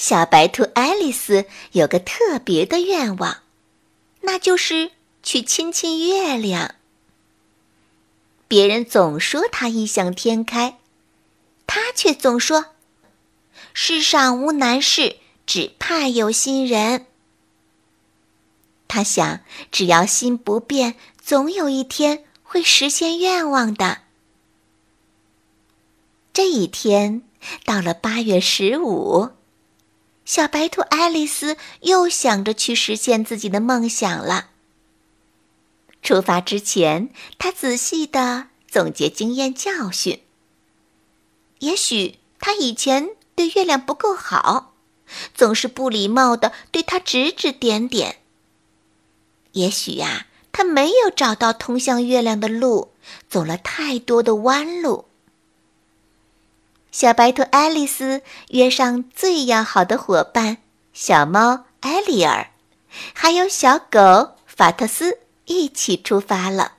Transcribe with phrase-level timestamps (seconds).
[0.00, 3.42] 小白兔爱丽丝有个特别的愿望，
[4.22, 6.76] 那就是去亲亲月亮。
[8.48, 10.78] 别人总说她异想天开，
[11.66, 12.68] 她却总说
[13.74, 17.04] ：“世上无难事，只怕有心人。”
[18.88, 23.98] 她想，只要心不变，总有一天会实现愿望的。
[26.32, 27.20] 这一天
[27.66, 29.32] 到了八月十五。
[30.30, 34.50] 小白兔爱丽丝又想着去实现自己的梦想了。
[36.04, 40.22] 出发之前，她仔细的总结经验教训。
[41.58, 44.76] 也许她以前对月亮不够好，
[45.34, 48.20] 总是不礼貌的对它指指点点。
[49.54, 52.92] 也许呀，她没有找到通向月亮的路，
[53.28, 55.06] 走了太多的弯路。
[57.00, 58.20] 小白兔爱丽丝
[58.50, 60.58] 约上最要好的伙伴
[60.92, 62.50] 小猫艾丽尔，
[63.14, 66.74] 还有小狗法特斯一起出发了。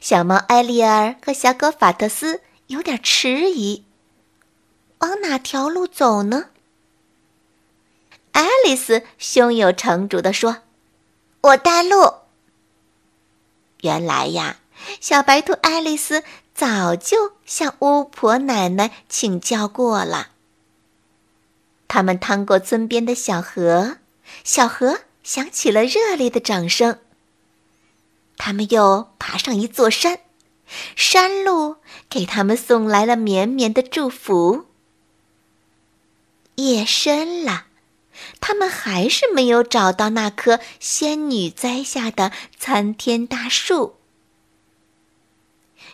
[0.00, 3.84] 小猫艾丽尔和小狗法特斯有点迟疑，
[4.98, 6.46] 往哪条路走呢？
[8.32, 10.62] 爱丽丝胸有成竹地说
[11.40, 12.14] ：“我带路。”
[13.82, 14.56] 原来呀，
[15.00, 16.24] 小白兔爱丽丝。
[16.54, 20.28] 早就向巫婆奶奶请教过了。
[21.88, 23.98] 他们趟过村边的小河，
[24.44, 26.98] 小河响起了热烈的掌声。
[28.36, 30.20] 他们又爬上一座山，
[30.96, 31.76] 山路
[32.08, 34.66] 给他们送来了绵绵的祝福。
[36.56, 37.66] 夜深了，
[38.40, 43.96] 他们还是没有找到那棵仙女栽下的参天大树。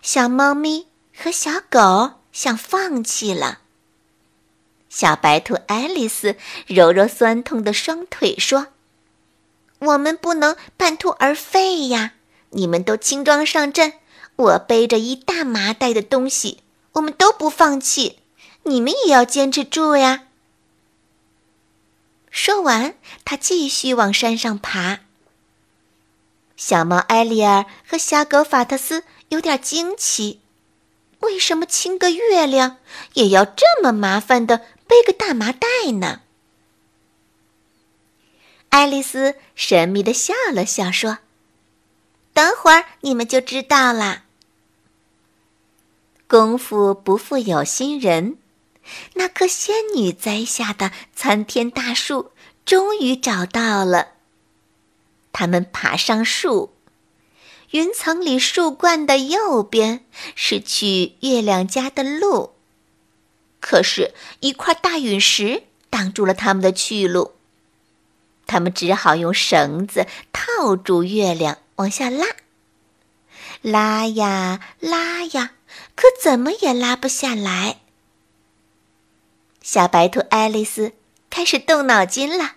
[0.03, 0.87] 小猫咪
[1.17, 3.61] 和小狗想放弃了。
[4.89, 6.37] 小白兔爱丽丝
[6.67, 8.69] 揉揉酸痛的双腿，说
[9.79, 12.15] ：“我们不能半途而废呀！
[12.51, 13.93] 你们都轻装上阵，
[14.35, 16.63] 我背着一大麻袋的东西，
[16.95, 18.19] 我们都不放弃，
[18.65, 20.25] 你们也要坚持住呀！”
[22.33, 25.01] 说完，他继续往山上爬。
[26.57, 29.05] 小猫艾丽尔和小狗法特斯。
[29.31, 30.41] 有点惊奇，
[31.21, 32.79] 为什么亲个月亮
[33.15, 34.59] 也要这么麻烦的
[34.89, 35.67] 背个大麻袋
[36.01, 36.23] 呢？
[38.71, 41.19] 爱丽丝神秘的笑了笑，说
[42.35, 44.25] ：“等会儿你们就知道了。”
[46.27, 48.37] 功夫不负有心人，
[49.15, 52.33] 那棵仙女栽下的参天大树
[52.65, 54.15] 终于找到了。
[55.33, 56.75] 他们爬上树。
[57.71, 60.05] 云层里树冠的右边
[60.35, 62.55] 是去月亮家的路，
[63.61, 67.35] 可是，一块大陨石挡住了他们的去路。
[68.47, 72.27] 他们只好用绳子套住月亮，往下拉，
[73.63, 75.53] 拉呀拉呀，
[75.95, 77.79] 可怎么也拉不下来。
[79.63, 80.93] 小白兔爱丽丝
[81.29, 82.57] 开始动脑筋了，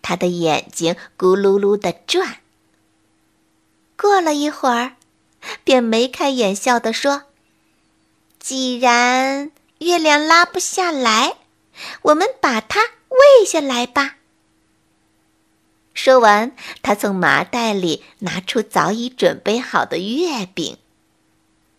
[0.00, 2.36] 她的眼睛咕噜噜地转。
[4.00, 4.94] 过了一会儿，
[5.64, 7.24] 便眉开眼笑地说
[8.38, 11.34] ：“既然月亮拉不下来，
[12.02, 14.14] 我们把它喂下来吧。”
[15.94, 20.78] 说完，他从麻袋里拿出早已准备好的月饼。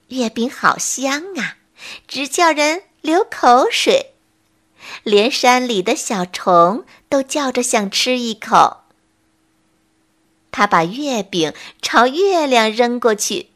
[0.09, 1.55] 月饼好香啊，
[2.05, 4.13] 直叫人流口水，
[5.03, 8.83] 连山里的小虫都叫着想吃一口。
[10.51, 13.49] 他把月饼朝月亮扔过去，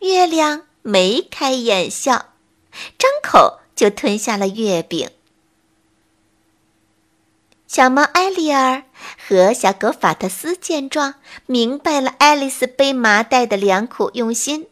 [0.00, 2.32] 月亮眉开眼笑，
[2.98, 5.10] 张口就吞下了月饼。
[7.66, 8.84] 小猫艾丽儿
[9.28, 11.16] 和小狗法特斯见状，
[11.46, 14.66] 明白了爱丽丝背麻袋的良苦用心，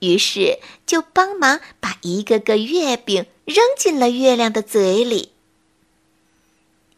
[0.00, 5.32] 于是就帮忙把一个个月饼扔进了月亮的嘴里。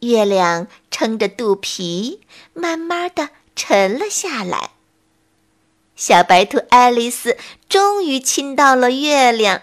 [0.02, 2.20] 月亮撑着肚皮，
[2.54, 4.70] 慢慢的沉了下来。
[5.94, 7.36] 小白兔爱丽丝
[7.68, 9.62] 终于亲到了月亮，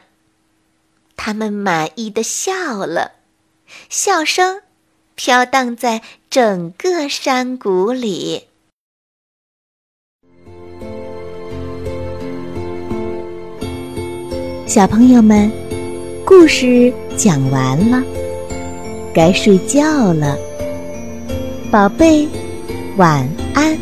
[1.17, 3.15] 他们满意的笑了，
[3.89, 4.61] 笑声
[5.15, 8.47] 飘荡在整个山谷里。
[14.65, 15.51] 小朋友们，
[16.23, 18.28] 故事讲完了。
[19.13, 20.37] 该睡觉了。
[21.71, 22.27] 宝贝
[22.97, 23.77] 晚安。